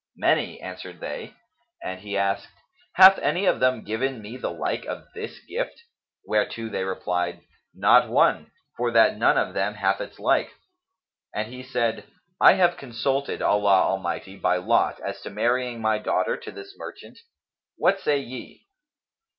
"Many," 0.17 0.59
answered 0.59 0.99
they; 0.99 1.35
and 1.83 1.99
he 1.99 2.17
asked, 2.17 2.47
"Hath 2.93 3.19
any 3.19 3.45
of 3.45 3.59
them 3.59 3.83
given 3.83 4.19
me 4.19 4.35
the 4.35 4.49
like 4.49 4.83
of 4.85 5.05
this 5.13 5.37
gift?"; 5.47 5.79
whereto 6.25 6.69
they 6.69 6.83
replied, 6.83 7.41
"Not 7.75 8.09
one, 8.09 8.49
for 8.77 8.89
that 8.89 9.19
none 9.19 9.37
of 9.37 9.53
them 9.53 9.75
hath 9.75 10.01
its 10.01 10.17
like;" 10.17 10.49
and 11.35 11.53
he 11.53 11.61
said, 11.61 12.05
"I 12.39 12.53
have 12.53 12.77
consulted 12.77 13.43
Allah 13.43 13.83
Almighty 13.89 14.37
by 14.37 14.57
lot 14.57 14.99
as 15.01 15.21
to 15.21 15.29
marrying 15.29 15.81
my 15.81 15.99
daughter 15.99 16.35
to 16.35 16.51
this 16.51 16.73
merchant. 16.79 17.19
What 17.77 17.99
say 17.99 18.19
ye?" 18.19 18.65